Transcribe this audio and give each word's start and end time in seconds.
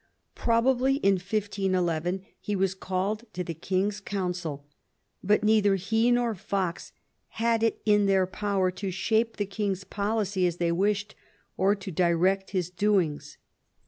Probably 0.33 0.95
in 0.95 1.13
1511 1.17 2.23
he 2.39 2.55
was 2.55 2.73
called 2.73 3.25
to 3.33 3.43
the 3.43 3.53
King's 3.53 3.99
Council, 3.99 4.65
but 5.23 5.43
neither 5.43 5.75
he 5.75 6.09
nor 6.09 6.33
Fox 6.33 6.91
had 7.37 7.61
it 7.61 7.79
in 7.85 8.07
their 8.07 8.25
power 8.25 8.71
to 8.71 8.89
shape 8.89 9.37
the 9.37 9.45
king's 9.45 9.83
policy 9.83 10.47
as 10.47 10.57
they 10.57 10.71
wished, 10.71 11.13
or 11.55 11.75
to 11.75 11.91
direct 11.91 12.49
his 12.49 12.71
doings. 12.71 13.37